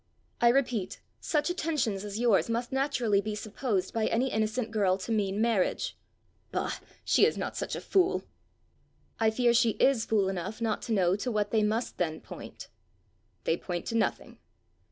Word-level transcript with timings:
"I 0.41 0.47
repeat, 0.47 0.99
such 1.19 1.51
attentions 1.51 2.03
as 2.03 2.17
yours 2.19 2.49
must 2.49 2.71
naturally 2.71 3.21
be 3.21 3.35
supposed 3.35 3.93
by 3.93 4.07
any 4.07 4.31
innocent 4.31 4.71
girl 4.71 4.97
to 4.97 5.11
mean 5.11 5.39
marriage." 5.39 5.95
"Bah! 6.51 6.71
she 7.05 7.23
is 7.23 7.37
not 7.37 7.55
such 7.55 7.75
a 7.75 7.81
fool!" 7.81 8.23
"I 9.19 9.29
fear 9.29 9.53
she 9.53 9.77
is 9.79 10.05
fool 10.05 10.27
enough 10.27 10.59
not 10.59 10.81
to 10.89 10.91
know 10.91 11.15
to 11.17 11.31
what 11.31 11.51
they 11.51 11.61
must 11.61 11.99
then 11.99 12.19
point!" 12.19 12.67
"They 13.43 13.55
point 13.57 13.85
to 13.89 13.95
nothing." 13.95 14.39